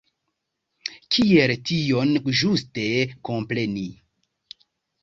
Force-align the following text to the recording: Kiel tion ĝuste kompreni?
Kiel 1.15 1.53
tion 1.71 2.17
ĝuste 2.41 2.87
kompreni? 3.31 3.89